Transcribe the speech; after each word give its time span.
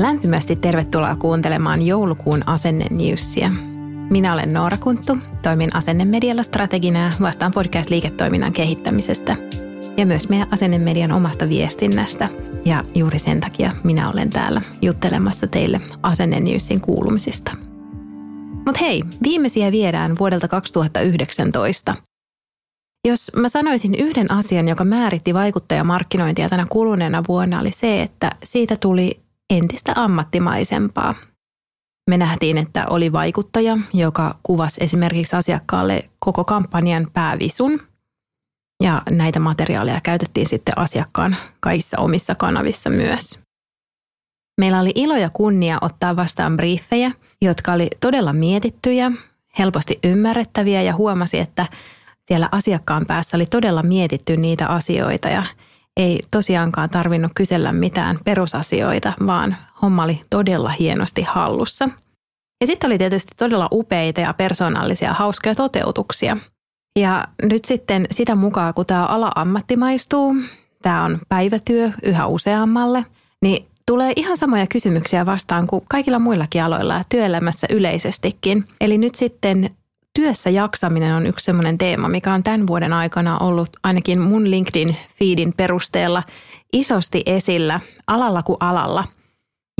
Lämpimästi 0.00 0.56
tervetuloa 0.56 1.16
kuuntelemaan 1.16 1.86
joulukuun 1.86 2.48
Asenne 2.48 2.86
Newsia. 2.90 3.50
Minä 4.10 4.32
olen 4.32 4.52
Noora 4.52 4.76
Kunttu, 4.76 5.18
toimin 5.42 5.76
Asennemedialla 5.76 6.42
strategina 6.42 6.98
ja 6.98 7.10
vastaan 7.20 7.52
podcast-liiketoiminnan 7.52 8.52
kehittämisestä 8.52 9.36
ja 9.96 10.06
myös 10.06 10.28
meidän 10.28 10.48
Asennemedian 10.50 11.12
omasta 11.12 11.48
viestinnästä. 11.48 12.28
Ja 12.64 12.84
juuri 12.94 13.18
sen 13.18 13.40
takia 13.40 13.72
minä 13.84 14.10
olen 14.10 14.30
täällä 14.30 14.62
juttelemassa 14.82 15.46
teille 15.46 15.80
Asenne 16.02 16.40
Newsin 16.40 16.80
kuulumisista. 16.80 17.52
Mutta 18.66 18.80
hei, 18.80 19.02
viimeisiä 19.22 19.72
viedään 19.72 20.18
vuodelta 20.18 20.48
2019. 20.48 21.94
Jos 23.08 23.30
mä 23.36 23.48
sanoisin 23.48 23.94
yhden 23.94 24.32
asian, 24.32 24.68
joka 24.68 24.84
määritti 24.84 25.34
vaikuttajamarkkinointia 25.34 26.48
tänä 26.48 26.66
kuluneena 26.68 27.22
vuonna, 27.28 27.60
oli 27.60 27.72
se, 27.72 28.02
että 28.02 28.30
siitä 28.44 28.76
tuli 28.76 29.20
entistä 29.50 29.92
ammattimaisempaa. 29.96 31.14
Me 32.10 32.16
nähtiin, 32.16 32.58
että 32.58 32.86
oli 32.86 33.12
vaikuttaja, 33.12 33.78
joka 33.92 34.34
kuvasi 34.42 34.84
esimerkiksi 34.84 35.36
asiakkaalle 35.36 36.10
koko 36.18 36.44
kampanjan 36.44 37.06
päävisun. 37.12 37.80
Ja 38.82 39.02
näitä 39.10 39.40
materiaaleja 39.40 40.00
käytettiin 40.02 40.48
sitten 40.48 40.78
asiakkaan 40.78 41.36
kaikissa 41.60 41.98
omissa 41.98 42.34
kanavissa 42.34 42.90
myös. 42.90 43.38
Meillä 44.60 44.80
oli 44.80 44.92
ilo 44.94 45.16
ja 45.16 45.30
kunnia 45.32 45.78
ottaa 45.80 46.16
vastaan 46.16 46.56
briefejä, 46.56 47.12
jotka 47.42 47.72
oli 47.72 47.88
todella 48.00 48.32
mietittyjä, 48.32 49.12
helposti 49.58 49.98
ymmärrettäviä 50.04 50.82
ja 50.82 50.94
huomasi, 50.94 51.38
että 51.38 51.66
siellä 52.28 52.48
asiakkaan 52.52 53.06
päässä 53.06 53.36
oli 53.36 53.46
todella 53.46 53.82
mietitty 53.82 54.36
niitä 54.36 54.66
asioita 54.66 55.28
ja 55.28 55.44
ei 55.96 56.20
tosiaankaan 56.30 56.90
tarvinnut 56.90 57.32
kysellä 57.34 57.72
mitään 57.72 58.18
perusasioita, 58.24 59.12
vaan 59.26 59.56
homma 59.82 60.04
oli 60.04 60.20
todella 60.30 60.70
hienosti 60.70 61.22
hallussa. 61.22 61.88
Ja 62.60 62.66
sitten 62.66 62.88
oli 62.88 62.98
tietysti 62.98 63.32
todella 63.36 63.68
upeita 63.72 64.20
ja 64.20 64.34
persoonallisia 64.34 65.14
hauskoja 65.14 65.54
toteutuksia. 65.54 66.36
Ja 66.98 67.28
nyt 67.42 67.64
sitten 67.64 68.06
sitä 68.10 68.34
mukaan, 68.34 68.74
kun 68.74 68.86
tämä 68.86 69.06
ala 69.06 69.32
ammattimaistuu, 69.34 70.36
tämä 70.82 71.04
on 71.04 71.18
päivätyö 71.28 71.90
yhä 72.02 72.26
useammalle, 72.26 73.06
niin 73.42 73.66
tulee 73.86 74.12
ihan 74.16 74.36
samoja 74.36 74.66
kysymyksiä 74.66 75.26
vastaan 75.26 75.66
kuin 75.66 75.84
kaikilla 75.88 76.18
muillakin 76.18 76.64
aloilla 76.64 76.94
ja 76.94 77.04
työelämässä 77.08 77.66
yleisestikin. 77.70 78.64
Eli 78.80 78.98
nyt 78.98 79.14
sitten 79.14 79.70
työssä 80.14 80.50
jaksaminen 80.50 81.14
on 81.14 81.26
yksi 81.26 81.44
sellainen 81.44 81.78
teema, 81.78 82.08
mikä 82.08 82.34
on 82.34 82.42
tämän 82.42 82.66
vuoden 82.66 82.92
aikana 82.92 83.38
ollut 83.38 83.68
ainakin 83.82 84.20
mun 84.20 84.50
LinkedIn-feedin 84.50 85.52
perusteella 85.56 86.22
isosti 86.72 87.22
esillä 87.26 87.80
alalla 88.06 88.42
kuin 88.42 88.56
alalla. 88.60 89.04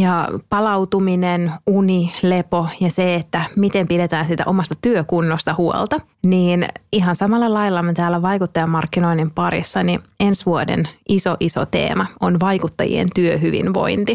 Ja 0.01 0.29
palautuminen, 0.49 1.53
uni, 1.67 2.13
lepo 2.23 2.67
ja 2.81 2.91
se, 2.91 3.15
että 3.15 3.45
miten 3.57 3.89
pidetään 3.89 4.27
sitä 4.27 4.43
omasta 4.47 4.75
työkunnosta 4.83 5.55
huolta, 5.59 6.01
niin 6.27 6.69
ihan 6.93 7.17
samalla 7.17 7.53
lailla 7.53 7.83
me 7.83 7.93
täällä 7.93 8.23
vaikuttajamarkkinoinnin 8.23 9.31
parissa, 9.31 9.83
niin 9.83 10.01
ensi 10.21 10.47
vuoden 10.47 10.89
iso 11.09 11.37
iso 11.41 11.67
teema 11.67 12.07
on 12.21 12.41
vaikuttajien 12.41 13.09
työhyvinvointi. 13.15 14.15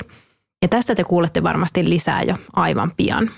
Ja 0.62 0.68
tästä 0.68 0.95
te 0.95 1.03
kuulette 1.03 1.44
varmasti 1.44 1.89
lisää 1.89 2.23
jo 2.23 2.35
aivan 2.53 2.91
pian. 2.97 3.29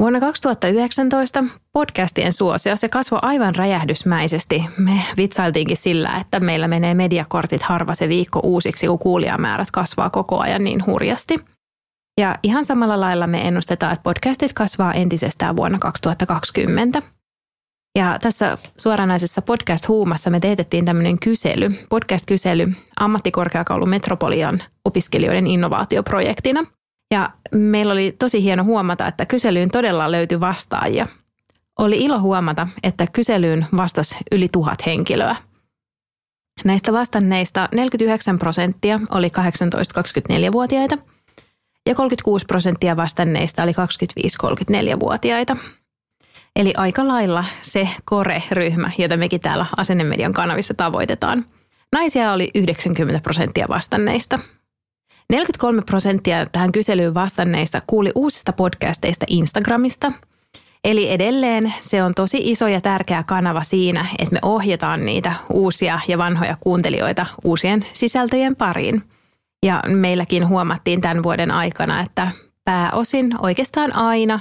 Vuonna 0.00 0.20
2019 0.20 1.44
podcastien 1.72 2.32
suosio 2.32 2.76
se 2.76 2.88
kasvoi 2.88 3.18
aivan 3.22 3.54
räjähdysmäisesti. 3.54 4.64
Me 4.78 5.02
vitsailtiinkin 5.16 5.76
sillä, 5.76 6.16
että 6.20 6.40
meillä 6.40 6.68
menee 6.68 6.94
mediakortit 6.94 7.62
harva 7.62 7.94
se 7.94 8.08
viikko 8.08 8.40
uusiksi, 8.42 8.86
kun 8.86 8.98
kuulijamäärät 8.98 9.70
kasvaa 9.70 10.10
koko 10.10 10.38
ajan 10.38 10.64
niin 10.64 10.86
hurjasti. 10.86 11.40
Ja 12.20 12.36
ihan 12.42 12.64
samalla 12.64 13.00
lailla 13.00 13.26
me 13.26 13.48
ennustetaan, 13.48 13.92
että 13.92 14.02
podcastit 14.02 14.52
kasvaa 14.52 14.94
entisestään 14.94 15.56
vuonna 15.56 15.78
2020. 15.78 17.02
Ja 17.98 18.18
tässä 18.20 18.58
suoranaisessa 18.76 19.42
podcast-huumassa 19.42 20.30
me 20.30 20.40
teetettiin 20.40 20.84
tämmöinen 20.84 21.18
kysely, 21.18 21.70
podcast-kysely 21.88 22.72
ammattikorkeakoulu 23.00 23.86
Metropolian 23.86 24.62
opiskelijoiden 24.84 25.46
innovaatioprojektina– 25.46 26.64
ja 27.10 27.30
meillä 27.54 27.92
oli 27.92 28.16
tosi 28.18 28.42
hieno 28.42 28.64
huomata, 28.64 29.06
että 29.06 29.26
kyselyyn 29.26 29.70
todella 29.70 30.10
löytyi 30.10 30.40
vastaajia. 30.40 31.06
Oli 31.78 31.96
ilo 31.96 32.20
huomata, 32.20 32.68
että 32.82 33.06
kyselyyn 33.06 33.66
vastasi 33.76 34.16
yli 34.32 34.48
tuhat 34.52 34.86
henkilöä. 34.86 35.36
Näistä 36.64 36.92
vastanneista 36.92 37.68
49 37.72 38.38
prosenttia 38.38 39.00
oli 39.10 39.28
18-24-vuotiaita 39.28 40.98
ja 41.86 41.94
36 41.94 42.46
prosenttia 42.46 42.96
vastanneista 42.96 43.62
oli 43.62 43.72
25-34-vuotiaita. 43.72 45.56
Eli 46.56 46.74
aika 46.76 47.08
lailla 47.08 47.44
se 47.62 47.88
kore-ryhmä, 48.04 48.90
jota 48.98 49.16
mekin 49.16 49.40
täällä 49.40 49.66
Asennemedian 49.76 50.32
kanavissa 50.32 50.74
tavoitetaan. 50.74 51.44
Naisia 51.92 52.32
oli 52.32 52.50
90 52.54 53.22
prosenttia 53.22 53.66
vastanneista– 53.68 54.38
43 55.30 55.82
prosenttia 55.82 56.46
tähän 56.46 56.72
kyselyyn 56.72 57.14
vastanneista 57.14 57.82
kuuli 57.86 58.12
uusista 58.14 58.52
podcasteista 58.52 59.26
Instagramista. 59.28 60.12
Eli 60.84 61.10
edelleen 61.10 61.74
se 61.80 62.02
on 62.02 62.14
tosi 62.14 62.38
iso 62.50 62.68
ja 62.68 62.80
tärkeä 62.80 63.24
kanava 63.26 63.62
siinä, 63.62 64.06
että 64.18 64.32
me 64.32 64.38
ohjataan 64.42 65.04
niitä 65.04 65.32
uusia 65.52 66.00
ja 66.08 66.18
vanhoja 66.18 66.56
kuuntelijoita 66.60 67.26
uusien 67.44 67.86
sisältöjen 67.92 68.56
pariin. 68.56 69.02
Ja 69.66 69.82
meilläkin 69.86 70.48
huomattiin 70.48 71.00
tämän 71.00 71.22
vuoden 71.22 71.50
aikana, 71.50 72.00
että 72.00 72.28
pääosin 72.64 73.34
oikeastaan 73.38 73.96
aina 73.96 74.40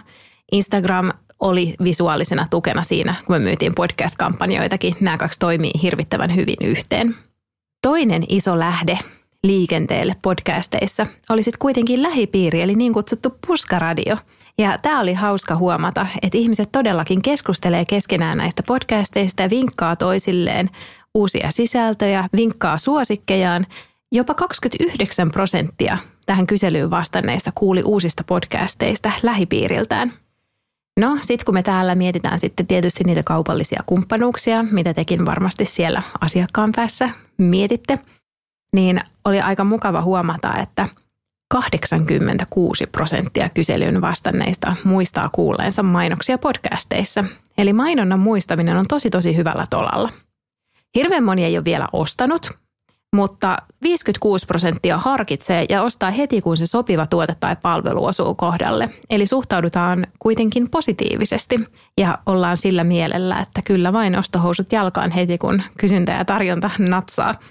Instagram 0.51 1.11
oli 1.39 1.75
visuaalisena 1.83 2.47
tukena 2.49 2.83
siinä, 2.83 3.15
kun 3.25 3.35
me 3.35 3.39
myytiin 3.39 3.75
podcast-kampanjoitakin. 3.75 4.95
Nämä 4.99 5.17
kaksi 5.17 5.39
toimii 5.39 5.71
hirvittävän 5.81 6.35
hyvin 6.35 6.57
yhteen. 6.63 7.15
Toinen 7.81 8.23
iso 8.29 8.59
lähde 8.59 8.99
liikenteelle 9.43 10.15
podcasteissa 10.21 11.05
oli 11.29 11.43
sitten 11.43 11.59
kuitenkin 11.59 12.03
lähipiiri, 12.03 12.61
eli 12.61 12.75
niin 12.75 12.93
kutsuttu 12.93 13.37
puskaradio. 13.47 14.17
Ja 14.57 14.77
tämä 14.77 14.99
oli 14.99 15.13
hauska 15.13 15.55
huomata, 15.55 16.07
että 16.21 16.37
ihmiset 16.37 16.69
todellakin 16.71 17.21
keskustelee 17.21 17.85
keskenään 17.85 18.37
näistä 18.37 18.63
podcasteista 18.63 19.41
ja 19.41 19.49
vinkkaa 19.49 19.95
toisilleen 19.95 20.69
uusia 21.15 21.51
sisältöjä, 21.51 22.29
vinkkaa 22.35 22.77
suosikkejaan. 22.77 23.67
Jopa 24.11 24.33
29 24.33 25.31
prosenttia 25.31 25.97
tähän 26.25 26.47
kyselyyn 26.47 26.89
vastanneista 26.89 27.51
kuuli 27.55 27.83
uusista 27.83 28.23
podcasteista 28.23 29.11
lähipiiriltään. 29.23 30.13
No, 30.99 31.17
sitten 31.21 31.45
kun 31.45 31.53
me 31.53 31.63
täällä 31.63 31.95
mietitään 31.95 32.39
sitten 32.39 32.67
tietysti 32.67 33.03
niitä 33.03 33.23
kaupallisia 33.23 33.83
kumppanuuksia, 33.85 34.63
mitä 34.71 34.93
tekin 34.93 35.25
varmasti 35.25 35.65
siellä 35.65 36.01
asiakkaan 36.21 36.71
päässä 36.75 37.09
mietitte– 37.37 37.99
niin 38.73 39.01
oli 39.25 39.41
aika 39.41 39.63
mukava 39.63 40.01
huomata, 40.01 40.53
että 40.57 40.87
86 41.53 42.87
prosenttia 42.87 43.49
kyselyn 43.49 44.01
vastanneista 44.01 44.75
muistaa 44.83 45.29
kuulleensa 45.31 45.83
mainoksia 45.83 46.37
podcasteissa. 46.37 47.23
Eli 47.57 47.73
mainonnan 47.73 48.19
muistaminen 48.19 48.77
on 48.77 48.85
tosi 48.89 49.09
tosi 49.09 49.35
hyvällä 49.35 49.67
tolalla. 49.69 50.09
Hirveän 50.95 51.23
moni 51.23 51.45
ei 51.45 51.57
ole 51.57 51.65
vielä 51.65 51.87
ostanut, 51.93 52.51
mutta 53.15 53.57
56 53.83 54.45
prosenttia 54.45 54.97
harkitsee 54.97 55.65
ja 55.69 55.83
ostaa 55.83 56.11
heti, 56.11 56.41
kun 56.41 56.57
se 56.57 56.65
sopiva 56.65 57.07
tuote 57.07 57.35
tai 57.39 57.55
palvelu 57.61 58.05
osuu 58.05 58.35
kohdalle. 58.35 58.89
Eli 59.09 59.25
suhtaudutaan 59.25 60.07
kuitenkin 60.19 60.69
positiivisesti 60.69 61.59
ja 61.97 62.17
ollaan 62.25 62.57
sillä 62.57 62.83
mielellä, 62.83 63.39
että 63.39 63.61
kyllä 63.65 63.93
vain 63.93 64.19
ostohousut 64.19 64.71
jalkaan 64.71 65.11
heti, 65.11 65.37
kun 65.37 65.61
kysyntä 65.77 66.11
ja 66.11 66.25
tarjonta 66.25 66.71
natsaa– 66.77 67.33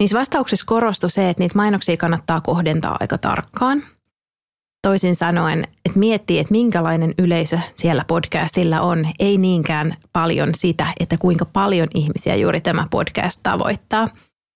Niissä 0.00 0.18
vastauksissa 0.18 0.66
korostui 0.66 1.10
se, 1.10 1.30
että 1.30 1.42
niitä 1.42 1.54
mainoksia 1.56 1.96
kannattaa 1.96 2.40
kohdentaa 2.40 2.96
aika 3.00 3.18
tarkkaan. 3.18 3.82
Toisin 4.82 5.16
sanoen, 5.16 5.64
että 5.84 5.98
miettii, 5.98 6.38
että 6.38 6.52
minkälainen 6.52 7.14
yleisö 7.18 7.58
siellä 7.74 8.04
podcastilla 8.06 8.80
on, 8.80 9.06
ei 9.18 9.38
niinkään 9.38 9.96
paljon 10.12 10.48
sitä, 10.54 10.86
että 11.00 11.18
kuinka 11.18 11.44
paljon 11.44 11.88
ihmisiä 11.94 12.36
juuri 12.36 12.60
tämä 12.60 12.86
podcast 12.90 13.40
tavoittaa. 13.42 14.08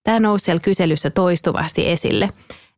Tämä 0.05 0.21
nousi 0.21 0.45
siellä 0.45 0.61
kyselyssä 0.61 1.11
toistuvasti 1.11 1.89
esille. 1.89 2.31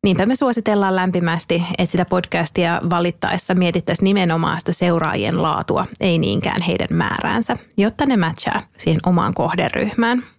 Niinpä 0.05 0.27
me 0.27 0.37
suositellaan 0.37 0.97
lämpimästi, 0.97 1.63
että 1.79 1.91
sitä 1.91 2.05
podcastia 2.05 2.81
valittaessa 2.91 3.55
mietittäisiin 3.55 4.05
nimenomaan 4.05 4.61
sitä 4.61 4.73
seuraajien 4.73 5.43
laatua, 5.43 5.87
ei 6.01 6.19
niinkään 6.19 6.63
heidän 6.63 6.89
määräänsä, 6.93 7.57
jotta 7.77 8.07
ne 8.07 8.17
matchaa 8.17 8.61
siihen 8.79 9.01
omaan 9.07 9.35
kohderyhmään. 9.35 10.36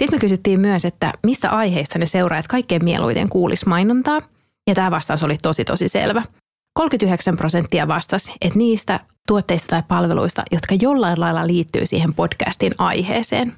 Sitten 0.00 0.16
me 0.16 0.20
kysyttiin 0.20 0.60
myös, 0.60 0.84
että 0.84 1.12
mistä 1.22 1.50
aiheista 1.50 1.98
ne 1.98 2.06
seuraajat 2.06 2.48
kaikkein 2.48 2.84
mieluiten 2.84 3.28
kuulis 3.28 3.66
mainontaa, 3.66 4.20
ja 4.66 4.74
tämä 4.74 4.90
vastaus 4.90 5.22
oli 5.22 5.36
tosi 5.42 5.64
tosi 5.64 5.88
selvä. 5.88 6.22
39 6.74 7.36
prosenttia 7.36 7.88
vastasi, 7.88 8.32
että 8.40 8.58
niistä 8.58 9.00
tuotteista 9.28 9.68
tai 9.68 9.82
palveluista, 9.88 10.42
jotka 10.52 10.74
jollain 10.80 11.20
lailla 11.20 11.46
liittyy 11.46 11.86
siihen 11.86 12.14
podcastin 12.14 12.74
aiheeseen. 12.78 13.52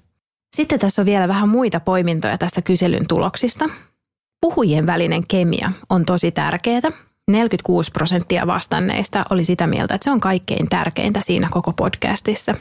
Sitten 0.56 0.78
tässä 0.78 1.02
on 1.02 1.06
vielä 1.06 1.28
vähän 1.28 1.48
muita 1.48 1.80
poimintoja 1.80 2.38
tästä 2.38 2.62
kyselyn 2.62 3.08
tuloksista. 3.08 3.64
Puhujien 4.40 4.86
välinen 4.86 5.26
kemia 5.28 5.72
on 5.90 6.04
tosi 6.04 6.30
tärkeää. 6.30 6.90
46 7.30 7.90
prosenttia 7.90 8.46
vastanneista 8.46 9.24
oli 9.30 9.44
sitä 9.44 9.66
mieltä, 9.66 9.94
että 9.94 10.04
se 10.04 10.10
on 10.10 10.20
kaikkein 10.20 10.68
tärkeintä 10.68 11.20
siinä 11.20 11.48
koko 11.50 11.72
podcastissa. 11.72 12.54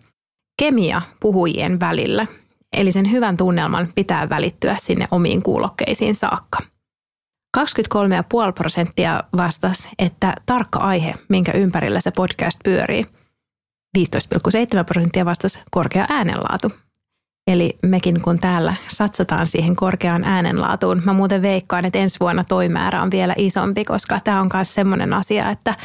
Kemia 0.59 1.01
puhujien 1.19 1.79
välillä, 1.79 2.27
eli 2.73 2.91
sen 2.91 3.11
hyvän 3.11 3.37
tunnelman 3.37 3.87
pitää 3.95 4.29
välittyä 4.29 4.75
sinne 4.79 5.07
omiin 5.11 5.43
kuulokkeisiin 5.43 6.15
saakka. 6.15 6.59
23,5 7.57 7.63
prosenttia 8.55 9.23
vastasi, 9.37 9.89
että 9.99 10.33
tarkka 10.45 10.79
aihe, 10.79 11.13
minkä 11.29 11.51
ympärillä 11.51 12.01
se 12.01 12.11
podcast 12.11 12.59
pyörii. 12.63 13.05
15,7 13.97 14.03
prosenttia 14.85 15.25
vastasi 15.25 15.59
korkea 15.71 16.05
äänenlaatu. 16.09 16.71
Eli 17.47 17.77
mekin 17.83 18.21
kun 18.21 18.39
täällä 18.39 18.75
satsataan 18.87 19.47
siihen 19.47 19.75
korkeaan 19.75 20.23
äänenlaatuun, 20.23 21.01
mä 21.05 21.13
muuten 21.13 21.41
veikkaan, 21.41 21.85
että 21.85 21.99
ensi 21.99 22.19
vuonna 22.19 22.43
toi 22.43 22.69
määrä 22.69 23.01
on 23.01 23.11
vielä 23.11 23.33
isompi, 23.37 23.85
koska 23.85 24.19
tämä 24.23 24.41
on 24.41 24.49
myös 24.53 24.73
semmoinen 24.73 25.13
asia, 25.13 25.49
että 25.49 25.75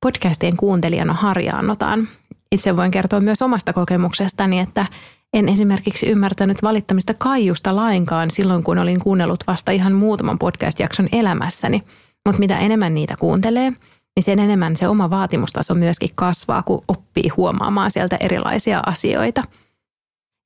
podcastien 0.00 0.56
kuuntelijana 0.56 1.12
harjaannotaan. 1.12 2.08
Itse 2.52 2.76
voin 2.76 2.90
kertoa 2.90 3.20
myös 3.20 3.42
omasta 3.42 3.72
kokemuksestani, 3.72 4.60
että 4.60 4.86
en 5.32 5.48
esimerkiksi 5.48 6.06
ymmärtänyt 6.06 6.62
valittamista 6.62 7.14
kaiusta 7.18 7.76
lainkaan 7.76 8.30
silloin, 8.30 8.64
kun 8.64 8.78
olin 8.78 9.00
kuunnellut 9.00 9.44
vasta 9.46 9.72
ihan 9.72 9.92
muutaman 9.92 10.38
podcast-jakson 10.38 11.08
elämässäni. 11.12 11.82
Mutta 12.26 12.38
mitä 12.38 12.58
enemmän 12.58 12.94
niitä 12.94 13.14
kuuntelee, 13.18 13.70
niin 14.16 14.24
sen 14.24 14.38
enemmän 14.38 14.76
se 14.76 14.88
oma 14.88 15.10
vaatimustaso 15.10 15.74
myöskin 15.74 16.10
kasvaa, 16.14 16.62
kun 16.62 16.84
oppii 16.88 17.28
huomaamaan 17.28 17.90
sieltä 17.90 18.16
erilaisia 18.20 18.82
asioita. 18.86 19.42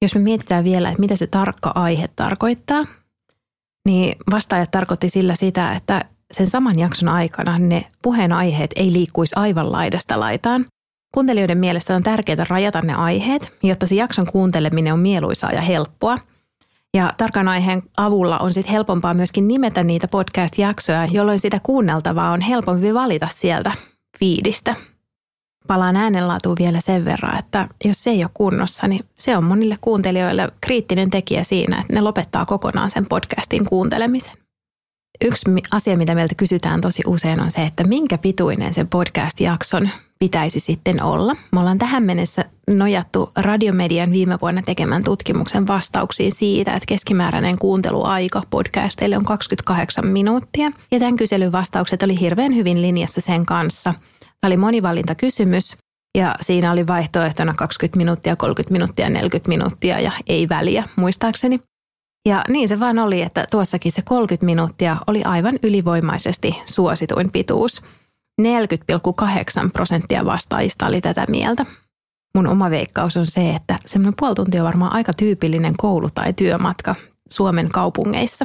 Jos 0.02 0.14
me 0.14 0.20
mietitään 0.20 0.64
vielä, 0.64 0.88
että 0.88 1.00
mitä 1.00 1.16
se 1.16 1.26
tarkka 1.26 1.72
aihe 1.74 2.08
tarkoittaa, 2.16 2.84
niin 3.88 4.16
vastaajat 4.30 4.70
tarkoitti 4.70 5.08
sillä 5.08 5.34
sitä, 5.34 5.72
että 5.72 6.04
sen 6.32 6.46
saman 6.46 6.78
jakson 6.78 7.08
aikana 7.08 7.58
ne 7.58 7.86
puheenaiheet 8.02 8.70
ei 8.76 8.92
liikkuisi 8.92 9.34
aivan 9.36 9.72
laidasta 9.72 10.20
laitaan, 10.20 10.64
Kuuntelijoiden 11.14 11.58
mielestä 11.58 11.96
on 11.96 12.02
tärkeää 12.02 12.46
rajata 12.48 12.80
ne 12.80 12.94
aiheet, 12.94 13.52
jotta 13.62 13.86
se 13.86 13.94
jakson 13.94 14.26
kuunteleminen 14.26 14.92
on 14.92 14.98
mieluisaa 14.98 15.52
ja 15.52 15.60
helppoa. 15.60 16.18
Ja 16.94 17.12
tarkan 17.16 17.48
aiheen 17.48 17.82
avulla 17.96 18.38
on 18.38 18.52
sitten 18.52 18.72
helpompaa 18.72 19.14
myöskin 19.14 19.48
nimetä 19.48 19.82
niitä 19.82 20.08
podcast-jaksoja, 20.08 21.08
jolloin 21.10 21.38
sitä 21.38 21.60
kuunneltavaa 21.62 22.30
on 22.30 22.40
helpompi 22.40 22.94
valita 22.94 23.28
sieltä 23.30 23.72
fiidistä. 24.18 24.74
Palaan 25.66 25.96
äänenlaatuun 25.96 26.56
vielä 26.58 26.80
sen 26.80 27.04
verran, 27.04 27.38
että 27.38 27.68
jos 27.84 28.02
se 28.02 28.10
ei 28.10 28.24
ole 28.24 28.30
kunnossa, 28.34 28.88
niin 28.88 29.04
se 29.14 29.36
on 29.36 29.44
monille 29.44 29.78
kuuntelijoille 29.80 30.48
kriittinen 30.60 31.10
tekijä 31.10 31.44
siinä, 31.44 31.80
että 31.80 31.92
ne 31.92 32.00
lopettaa 32.00 32.46
kokonaan 32.46 32.90
sen 32.90 33.06
podcastin 33.06 33.64
kuuntelemisen. 33.64 34.43
Yksi 35.20 35.44
asia, 35.70 35.96
mitä 35.96 36.14
meiltä 36.14 36.34
kysytään 36.34 36.80
tosi 36.80 37.02
usein 37.06 37.40
on 37.40 37.50
se, 37.50 37.62
että 37.62 37.84
minkä 37.84 38.18
pituinen 38.18 38.74
sen 38.74 38.88
podcast-jakson 38.88 39.88
pitäisi 40.18 40.60
sitten 40.60 41.02
olla. 41.02 41.36
Me 41.52 41.60
ollaan 41.60 41.78
tähän 41.78 42.02
mennessä 42.02 42.44
nojattu 42.70 43.32
Radiomedian 43.36 44.12
viime 44.12 44.38
vuonna 44.42 44.62
tekemän 44.62 45.04
tutkimuksen 45.04 45.66
vastauksiin 45.66 46.32
siitä, 46.32 46.72
että 46.74 46.86
keskimääräinen 46.86 47.58
kuunteluaika 47.58 48.42
podcasteille 48.50 49.16
on 49.16 49.24
28 49.24 50.06
minuuttia. 50.06 50.70
Ja 50.90 50.98
tämän 50.98 51.16
kyselyn 51.16 51.52
vastaukset 51.52 52.02
oli 52.02 52.20
hirveän 52.20 52.54
hyvin 52.54 52.82
linjassa 52.82 53.20
sen 53.20 53.46
kanssa. 53.46 53.94
Tämä 54.20 54.48
oli 54.48 54.56
monivalintakysymys 54.56 55.76
ja 56.18 56.34
siinä 56.40 56.72
oli 56.72 56.86
vaihtoehtona 56.86 57.54
20 57.54 57.96
minuuttia, 57.96 58.36
30 58.36 58.72
minuuttia, 58.72 59.10
40 59.10 59.48
minuuttia 59.48 60.00
ja 60.00 60.12
ei 60.26 60.48
väliä 60.48 60.84
muistaakseni. 60.96 61.60
Ja 62.28 62.44
niin 62.48 62.68
se 62.68 62.80
vaan 62.80 62.98
oli, 62.98 63.22
että 63.22 63.44
tuossakin 63.50 63.92
se 63.92 64.02
30 64.02 64.46
minuuttia 64.46 64.96
oli 65.06 65.22
aivan 65.24 65.58
ylivoimaisesti 65.62 66.62
suosituin 66.66 67.30
pituus. 67.30 67.82
40,8 68.42 69.70
prosenttia 69.72 70.24
vastaajista 70.24 70.86
oli 70.86 71.00
tätä 71.00 71.24
mieltä. 71.28 71.66
Mun 72.36 72.46
oma 72.46 72.70
veikkaus 72.70 73.16
on 73.16 73.26
se, 73.26 73.50
että 73.50 73.76
semmoinen 73.86 74.14
puoli 74.20 74.34
tuntia 74.34 74.62
on 74.62 74.66
varmaan 74.66 74.92
aika 74.92 75.12
tyypillinen 75.12 75.74
koulu- 75.76 76.10
tai 76.14 76.32
työmatka 76.32 76.94
Suomen 77.30 77.68
kaupungeissa. 77.68 78.44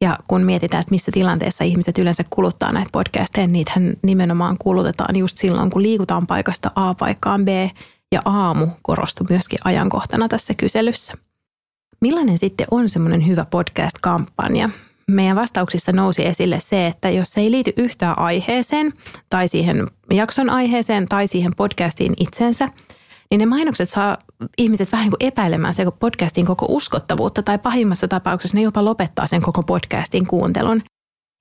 Ja 0.00 0.18
kun 0.28 0.42
mietitään, 0.42 0.80
että 0.80 0.90
missä 0.90 1.12
tilanteessa 1.12 1.64
ihmiset 1.64 1.98
yleensä 1.98 2.24
kuluttaa 2.30 2.72
näitä 2.72 2.88
podcasteja, 2.92 3.46
niitähän 3.46 3.94
nimenomaan 4.02 4.56
kulutetaan 4.58 5.16
just 5.16 5.36
silloin, 5.36 5.70
kun 5.70 5.82
liikutaan 5.82 6.26
paikasta 6.26 6.70
A 6.74 6.94
paikkaan 6.94 7.44
B, 7.44 7.48
ja 8.12 8.20
aamu 8.24 8.66
korostui 8.82 9.26
myöskin 9.30 9.58
ajankohtana 9.64 10.28
tässä 10.28 10.54
kyselyssä. 10.54 11.14
Millainen 12.00 12.38
sitten 12.38 12.66
on 12.70 12.88
semmoinen 12.88 13.26
hyvä 13.26 13.46
podcast-kampanja? 13.50 14.70
Meidän 15.10 15.36
vastauksista 15.36 15.92
nousi 15.92 16.26
esille 16.26 16.60
se, 16.60 16.86
että 16.86 17.10
jos 17.10 17.32
se 17.32 17.40
ei 17.40 17.50
liity 17.50 17.72
yhtään 17.76 18.18
aiheeseen 18.18 18.92
tai 19.30 19.48
siihen 19.48 19.86
jakson 20.10 20.50
aiheeseen 20.50 21.06
tai 21.08 21.26
siihen 21.26 21.52
podcastiin 21.56 22.14
itsensä, 22.16 22.68
niin 23.30 23.38
ne 23.38 23.46
mainokset 23.46 23.90
saa 23.90 24.18
ihmiset 24.58 24.92
vähän 24.92 25.04
niin 25.04 25.10
kuin 25.10 25.28
epäilemään 25.28 25.74
se 25.74 25.86
podcastin 25.98 26.46
koko 26.46 26.66
uskottavuutta 26.68 27.42
tai 27.42 27.58
pahimmassa 27.58 28.08
tapauksessa 28.08 28.56
ne 28.56 28.62
jopa 28.62 28.84
lopettaa 28.84 29.26
sen 29.26 29.42
koko 29.42 29.62
podcastin 29.62 30.26
kuuntelun. 30.26 30.82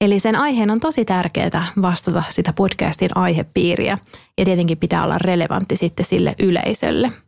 Eli 0.02 0.20
sen 0.20 0.36
aiheen 0.36 0.70
on 0.70 0.80
tosi 0.80 1.06
tärkeää 1.06 1.68
vastata 1.82 2.24
sitä 2.30 2.54
podcastin 2.54 3.18
aihepiiriä 3.18 3.98
ja 4.38 4.46
tietenkin 4.46 4.78
pitää 4.78 5.04
olla 5.04 5.18
relevantti 5.18 5.76
sitten 5.76 6.06
sille 6.06 6.36
yleisölle– 6.40 7.12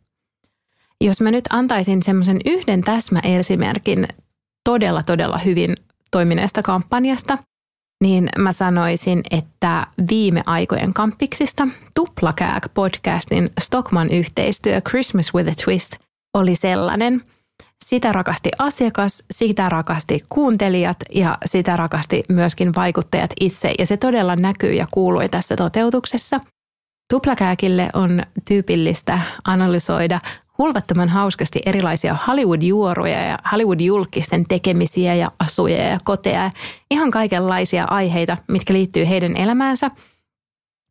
jos 1.04 1.20
mä 1.20 1.30
nyt 1.30 1.44
antaisin 1.50 2.02
semmoisen 2.02 2.40
yhden 2.44 2.80
täsmäesimerkin 2.80 4.08
todella, 4.64 5.02
todella 5.02 5.38
hyvin 5.38 5.76
toimineesta 6.10 6.62
kampanjasta, 6.62 7.38
niin 8.02 8.28
mä 8.38 8.52
sanoisin, 8.52 9.22
että 9.30 9.86
viime 10.10 10.42
aikojen 10.46 10.94
kampiksista 10.94 11.68
Tuplakääk 11.94 12.68
podcastin 12.74 13.50
Stockman 13.60 14.10
yhteistyö 14.10 14.80
Christmas 14.80 15.34
with 15.34 15.50
a 15.50 15.52
Twist 15.64 15.92
oli 16.34 16.56
sellainen. 16.56 17.22
Sitä 17.84 18.12
rakasti 18.12 18.50
asiakas, 18.58 19.22
sitä 19.30 19.68
rakasti 19.68 20.20
kuuntelijat 20.28 20.96
ja 21.14 21.38
sitä 21.46 21.76
rakasti 21.76 22.22
myöskin 22.28 22.74
vaikuttajat 22.74 23.30
itse 23.40 23.74
ja 23.78 23.86
se 23.86 23.96
todella 23.96 24.36
näkyy 24.36 24.72
ja 24.72 24.86
kuului 24.90 25.28
tässä 25.28 25.56
toteutuksessa. 25.56 26.40
Tuplakääkille 27.12 27.90
on 27.94 28.22
tyypillistä 28.48 29.20
analysoida 29.44 30.20
hulvattoman 30.58 31.08
hauskasti 31.08 31.58
erilaisia 31.66 32.16
Hollywood-juoruja 32.26 33.22
ja 33.22 33.38
Hollywood-julkisten 33.52 34.44
tekemisiä 34.48 35.14
ja 35.14 35.30
asuja 35.38 35.82
ja 35.88 36.00
koteja. 36.04 36.44
Ja 36.44 36.50
ihan 36.90 37.10
kaikenlaisia 37.10 37.84
aiheita, 37.84 38.36
mitkä 38.48 38.72
liittyy 38.72 39.08
heidän 39.08 39.36
elämäänsä. 39.36 39.90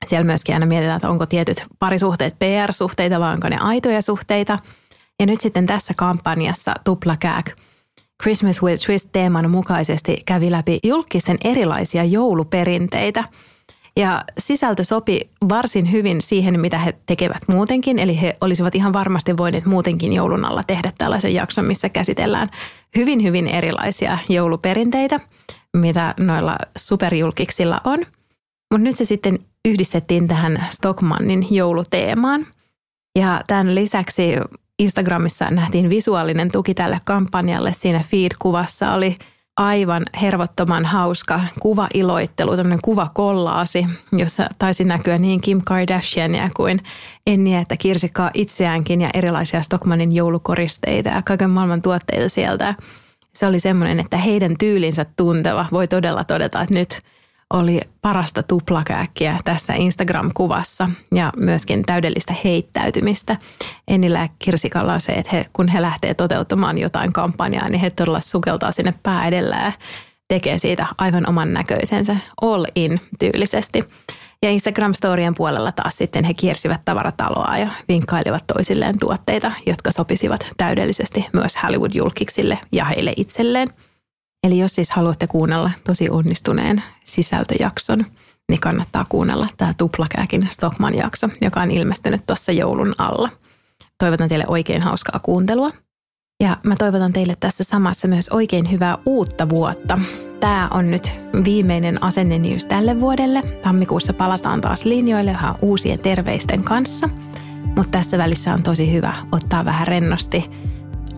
Siellä 0.08 0.26
myöskin 0.26 0.56
aina 0.56 0.66
mietitään, 0.66 0.96
että 0.96 1.10
onko 1.10 1.26
tietyt 1.26 1.66
parisuhteet 1.80 2.40
PR-suhteita 2.40 3.20
vai 3.20 3.34
onko 3.34 3.50
ne 3.50 3.58
aitoja 3.58 4.02
suhteita. 4.02 4.60
Ja 5.20 5.26
nyt 5.26 5.42
sitten 5.42 5.66
tässä 5.66 5.94
kampanjassa 5.98 6.74
Tuplakääk 6.84 7.52
Christmas 8.24 8.64
with 8.64 8.86
Twist-teeman 8.86 9.50
mukaisesti 9.50 10.18
kävi 10.26 10.52
läpi 10.52 10.80
julkisten 10.84 11.38
erilaisia 11.44 12.04
jouluperinteitä– 12.04 13.24
ja 14.00 14.24
sisältö 14.38 14.84
sopi 14.84 15.30
varsin 15.50 15.92
hyvin 15.92 16.22
siihen, 16.22 16.60
mitä 16.60 16.80
he 16.80 16.94
tekevät 17.06 17.42
muutenkin. 17.48 18.00
Eli 18.00 18.22
he 18.22 18.38
olisivat 18.42 18.76
ihan 18.76 18.94
varmasti 18.94 19.38
voineet 19.38 19.66
muutenkin 19.66 20.14
joulun 20.14 20.46
alla 20.46 20.64
tehdä 20.68 20.92
tällaisen 20.98 21.34
jakson, 21.34 21.66
missä 21.66 21.90
käsitellään 21.90 22.50
hyvin, 22.96 23.24
hyvin 23.24 23.48
erilaisia 23.48 24.18
jouluperinteitä, 24.30 25.20
mitä 25.78 26.14
noilla 26.20 26.58
superjulkiksilla 26.78 27.82
on. 27.84 28.00
Mutta 28.74 28.84
nyt 28.84 28.98
se 28.98 29.06
sitten 29.06 29.40
yhdistettiin 29.66 30.28
tähän 30.28 30.66
Stockmannin 30.70 31.48
jouluteemaan. 31.52 32.48
Ja 33.20 33.42
tämän 33.48 33.76
lisäksi 33.76 34.32
Instagramissa 34.80 35.52
nähtiin 35.52 35.90
visuaalinen 35.90 36.52
tuki 36.52 36.74
tälle 36.74 37.00
kampanjalle. 37.06 37.74
Siinä 37.74 38.00
feed-kuvassa 38.00 38.94
oli 38.94 39.16
aivan 39.58 40.06
hervottoman 40.22 40.86
hauska 40.86 41.42
kuvailoittelu, 41.60 42.56
tämmöinen 42.56 42.80
kuvakollaasi, 42.82 43.86
jossa 44.12 44.50
taisi 44.60 44.84
näkyä 44.84 45.18
niin 45.18 45.42
Kim 45.42 45.62
Kardashiania 45.66 46.50
kuin 46.56 46.82
Enniä 47.28 47.60
että 47.60 47.78
Kirsikkaa 47.78 48.32
itseäänkin 48.34 49.02
ja 49.02 49.10
erilaisia 49.14 49.62
Stockmanin 49.62 50.16
joulukoristeita 50.16 51.10
ja 51.10 51.22
kaiken 51.26 51.52
maailman 51.52 51.82
tuotteita 51.82 52.30
sieltä. 52.30 52.76
Se 53.34 53.48
oli 53.48 53.60
semmoinen, 53.60 54.00
että 54.00 54.18
heidän 54.18 54.56
tyylinsä 54.60 55.06
tunteva 55.18 55.66
voi 55.72 55.88
todella 55.88 56.24
todeta, 56.24 56.62
että 56.62 56.74
nyt– 56.74 57.00
oli 57.54 57.82
parasta 58.02 58.44
tuplakääkkiä 58.44 59.38
tässä 59.46 59.74
Instagram-kuvassa 59.74 60.88
ja 61.16 61.34
myöskin 61.38 61.84
täydellistä 61.84 62.36
heittäytymistä. 62.44 63.38
Ennillä 63.88 64.20
ja 64.20 64.30
Kirsikalla 64.40 64.94
on 64.94 65.02
se, 65.02 65.12
että 65.12 65.36
he, 65.36 65.46
kun 65.54 65.68
he 65.68 65.82
lähtee 65.82 66.14
toteuttamaan 66.14 66.78
jotain 66.78 67.14
kampanjaa, 67.14 67.70
niin 67.70 67.80
he 67.80 67.90
todella 67.90 68.20
sukeltaa 68.20 68.72
sinne 68.72 68.94
pää 69.04 69.28
edellä 69.28 69.56
ja 69.56 69.72
tekee 70.28 70.58
siitä 70.58 70.86
aivan 70.98 71.30
oman 71.30 71.54
näköisensä 71.54 72.18
all 72.42 72.66
in 72.76 73.02
tyylisesti. 73.20 73.84
Ja 74.44 74.50
Instagram-storien 74.50 75.36
puolella 75.38 75.72
taas 75.72 75.98
sitten 75.98 76.24
he 76.24 76.34
kiersivät 76.34 76.82
tavarataloa 76.86 77.58
ja 77.58 77.70
vinkkailivat 77.88 78.44
toisilleen 78.54 79.00
tuotteita, 79.00 79.52
jotka 79.66 79.92
sopisivat 79.92 80.48
täydellisesti 80.58 81.26
myös 81.34 81.56
Hollywood-julkiksille 81.64 82.60
ja 82.72 82.86
heille 82.86 83.14
itselleen– 83.18 83.68
Eli 84.46 84.60
jos 84.60 84.76
siis 84.76 84.92
haluatte 84.92 85.28
kuunnella 85.28 85.72
tosi 85.84 86.10
onnistuneen 86.10 86.84
sisältöjakson, 87.06 88.06
niin 88.50 88.60
kannattaa 88.60 89.06
kuunnella 89.10 89.48
tämä 89.58 89.74
Tuplakääkin 89.78 90.48
Stockman-jakso, 90.52 91.30
joka 91.42 91.62
on 91.62 91.72
ilmestynyt 91.72 92.26
tuossa 92.26 92.52
joulun 92.52 92.96
alla. 92.98 93.30
Toivotan 93.98 94.30
teille 94.30 94.46
oikein 94.48 94.82
hauskaa 94.82 95.20
kuuntelua. 95.20 95.70
Ja 96.44 96.58
mä 96.64 96.76
toivotan 96.76 97.14
teille 97.14 97.38
tässä 97.40 97.64
samassa 97.64 98.08
myös 98.08 98.30
oikein 98.30 98.72
hyvää 98.72 98.98
uutta 99.06 99.50
vuotta. 99.50 100.00
Tämä 100.40 100.68
on 100.72 100.92
nyt 100.92 101.16
viimeinen 101.44 102.04
asenne 102.04 102.40
news 102.40 102.66
tälle 102.66 103.00
vuodelle. 103.00 103.42
Tammikuussa 103.64 104.14
palataan 104.14 104.62
taas 104.62 104.86
linjoille 104.86 105.32
ihan 105.32 105.56
uusien 105.62 106.00
terveisten 106.00 106.64
kanssa. 106.64 107.10
Mutta 107.64 107.92
tässä 107.92 108.18
välissä 108.18 108.54
on 108.54 108.64
tosi 108.64 108.92
hyvä 108.94 109.14
ottaa 109.32 109.66
vähän 109.66 109.88
rennosti 109.88 110.46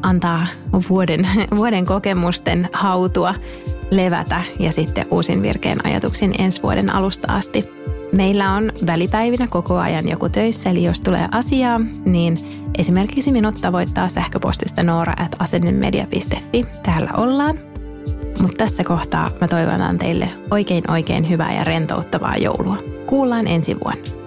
antaa 0.01 0.48
vuoden, 0.89 1.27
vuoden 1.58 1.86
kokemusten 1.86 2.70
hautua, 2.74 3.34
levätä 3.92 4.44
ja 4.60 4.72
sitten 4.72 5.06
uusin 5.12 5.42
virkeen 5.42 5.86
ajatuksin 5.86 6.36
ensi 6.39 6.63
vuoden 6.63 6.89
alusta 6.89 7.34
asti. 7.34 7.70
Meillä 8.12 8.54
on 8.54 8.72
välipäivinä 8.86 9.48
koko 9.48 9.77
ajan 9.77 10.10
joku 10.10 10.30
töissä, 10.30 10.70
eli 10.70 10.84
jos 10.84 11.01
tulee 11.01 11.27
asiaa, 11.32 11.80
niin 12.06 12.38
esimerkiksi 12.77 13.32
minut 13.32 13.62
tavoittaa 13.62 14.08
sähköpostista 14.08 14.84
noora.asennemedia.fi. 14.84 16.66
Täällä 16.84 17.10
ollaan. 17.18 17.60
Mutta 18.42 18.58
tässä 18.58 18.84
kohtaa 18.84 19.30
mä 19.42 19.48
toivotan 19.48 19.98
teille 19.98 20.30
oikein 20.51 20.92
oikein 20.92 21.30
hyvää 21.30 21.54
ja 21.54 21.63
rentouttavaa 21.63 22.38
joulua. 22.38 22.77
Kuullaan 23.06 23.48
ensi 23.48 23.77
vuonna. 23.84 24.26